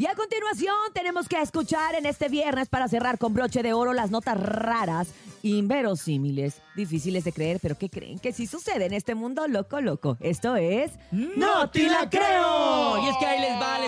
[0.00, 3.92] Y a continuación tenemos que escuchar en este viernes para cerrar con broche de oro
[3.92, 5.08] las notas raras,
[5.42, 10.16] inverosímiles, difíciles de creer, pero que creen que sí sucede en este mundo loco loco.
[10.20, 12.96] Esto es ¡No te la creo!
[13.04, 13.78] Y es que ahí les va,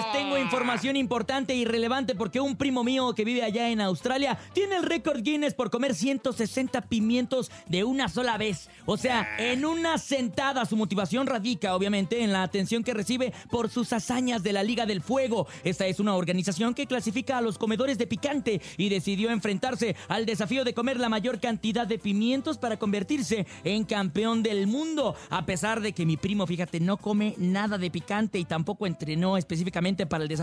[0.52, 4.82] información importante y relevante porque un primo mío que vive allá en Australia tiene el
[4.82, 8.68] récord Guinness por comer 160 pimientos de una sola vez.
[8.84, 10.66] O sea, en una sentada.
[10.66, 14.84] Su motivación radica, obviamente, en la atención que recibe por sus hazañas de la Liga
[14.84, 15.46] del Fuego.
[15.64, 20.26] Esta es una organización que clasifica a los comedores de picante y decidió enfrentarse al
[20.26, 25.14] desafío de comer la mayor cantidad de pimientos para convertirse en campeón del mundo.
[25.30, 29.38] A pesar de que mi primo, fíjate, no come nada de picante y tampoco entrenó
[29.38, 30.41] específicamente para el desafío,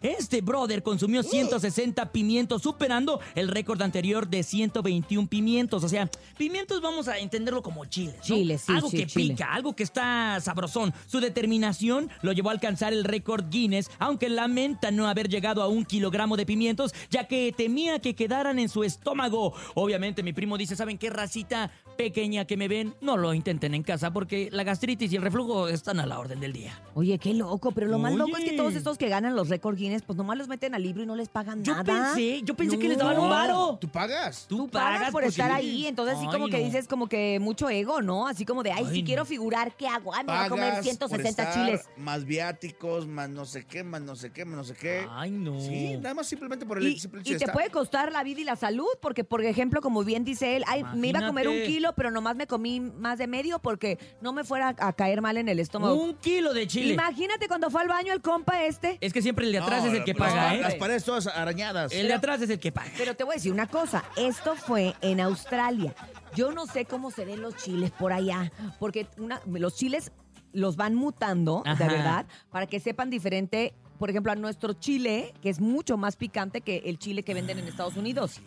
[0.00, 5.84] este brother consumió 160 pimientos, superando el récord anterior de 121 pimientos.
[5.84, 8.16] O sea, pimientos vamos a entenderlo como chiles.
[8.16, 8.22] ¿no?
[8.22, 9.34] Chiles, sí, Algo sí, que chile.
[9.34, 10.92] pica, algo que está sabrosón.
[11.06, 15.68] Su determinación lo llevó a alcanzar el récord Guinness, aunque lamenta no haber llegado a
[15.68, 19.54] un kilogramo de pimientos, ya que temía que quedaran en su estómago.
[19.74, 22.94] Obviamente, mi primo dice: ¿Saben qué racita pequeña que me ven?
[23.00, 26.40] No lo intenten en casa porque la gastritis y el reflujo están a la orden
[26.40, 26.80] del día.
[26.94, 29.76] Oye, qué loco, pero lo más loco es que todos estos que ganan los récord
[29.76, 31.84] Guinness, pues nomás los meten al libro y no les pagan Yo nada.
[32.12, 33.78] pensé, yo pensé que les daban un varo.
[33.80, 34.46] ¿Tú pagas?
[34.48, 38.00] Tú pagas por estar ahí, entonces sí Ay, como que dices como que mucho ego,
[38.02, 38.26] ¿no?
[38.26, 39.06] Así como de, ay, Ay, si no.
[39.06, 40.14] quiero figurar, ¿qué hago?
[40.14, 41.88] Ay, me voy a comer Pagas por 160 estar, chiles.
[41.96, 45.06] Más viáticos, más no sé qué, más no sé qué, más no sé qué.
[45.10, 45.60] Ay, no.
[45.60, 48.44] Sí, nada más simplemente por el Y, simple y te puede costar la vida y
[48.44, 51.62] la salud, porque por ejemplo, como bien dice él, ay, me iba a comer un
[51.64, 55.36] kilo, pero nomás me comí más de medio porque no me fuera a caer mal
[55.36, 55.94] en el estómago.
[55.94, 56.92] Un kilo de chile.
[56.94, 58.98] Imagínate cuando fue al baño el compa este.
[59.00, 60.60] Es que siempre el de atrás No, es el que paga, las, ¿eh?
[60.60, 61.92] Las paredes todas arañadas.
[61.92, 62.90] El de atrás es el que paga.
[62.98, 65.94] Pero te voy a decir una cosa, esto fue en Australia.
[66.34, 70.12] Yo no sé cómo se ven los chiles por allá, porque una- los chiles
[70.52, 71.82] los van mutando, Ajá.
[71.84, 76.16] de verdad, para que sepan diferente, por ejemplo, a nuestro chile, que es mucho más
[76.16, 78.40] picante que el chile que venden en Estados Unidos.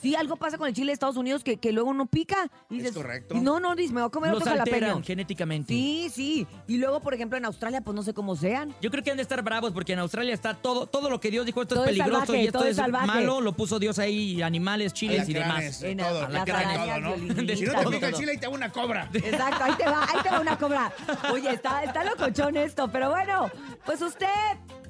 [0.00, 2.36] Sí, algo pasa con el chile de Estados Unidos que, que luego no pica.
[2.70, 3.34] Y Es correcto.
[3.36, 5.04] No, no, dices, me voy a comer Los otro alteran jalapeño.
[5.04, 5.72] genéticamente.
[5.72, 6.46] Sí, sí.
[6.66, 8.74] Y luego, por ejemplo, en Australia, pues no sé cómo sean.
[8.80, 11.30] Yo creo que han de estar bravos porque en Australia está todo, todo lo que
[11.30, 13.06] Dios dijo, esto Todo es es peligroso salvaje, y esto todo es salvaje.
[13.06, 15.80] malo, lo puso Dios ahí, animales, chiles y demás.
[15.80, 17.16] de En todo, arañas, todo, ¿no?
[17.56, 19.08] Si no te pica el chile, ahí te hago una cobra.
[19.12, 20.92] Exacto, ahí te va, ahí te va una cobra.
[21.32, 23.50] Oye, está, está locochón esto, pero bueno,
[23.84, 24.26] pues usted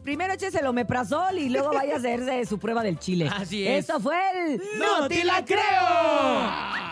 [0.04, 3.28] primero échese el omeprazol y luego vaya a hacerse su prueba del chile.
[3.34, 3.80] Así es.
[3.80, 4.16] Esto fue
[4.46, 4.62] el...
[4.78, 6.83] ¡No te la creo!